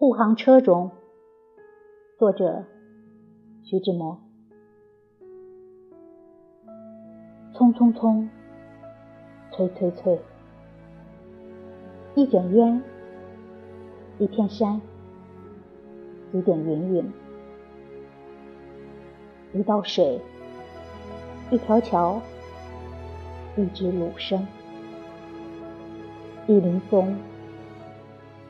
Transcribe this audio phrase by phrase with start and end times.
[0.00, 0.90] 护航车中，
[2.18, 2.64] 作者
[3.62, 4.18] 徐志摩。
[7.52, 8.26] 匆匆匆，
[9.52, 10.18] 催催催，
[12.14, 12.82] 一卷烟，
[14.18, 14.80] 一片山，
[16.32, 17.12] 几点云云，
[19.52, 20.18] 一道水，
[21.50, 22.22] 一条桥，
[23.54, 24.40] 一只芦笙，
[26.46, 27.14] 一林松，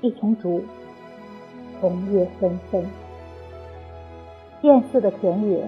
[0.00, 0.62] 一丛竹。
[1.80, 2.84] 红叶纷纷，
[4.60, 5.66] 艳色的田野，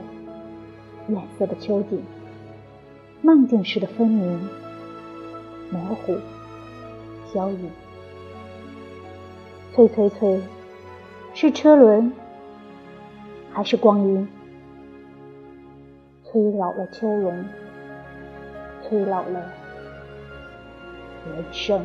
[1.08, 2.02] 艳色的秋景，
[3.22, 4.48] 梦境似的分明、
[5.70, 6.14] 模糊、
[7.32, 7.70] 消隐。
[9.74, 10.38] 催催催，
[11.32, 12.12] 是车轮
[13.50, 14.28] 还是光阴？
[16.24, 17.42] 催老了秋容，
[18.82, 19.40] 催老了
[21.34, 21.82] 人生。